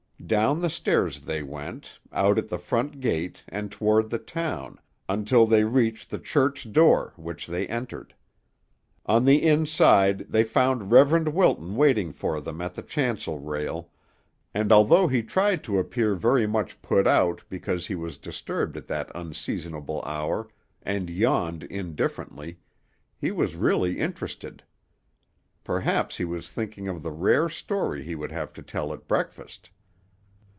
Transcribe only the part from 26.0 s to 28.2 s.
he was thinking of the rare story he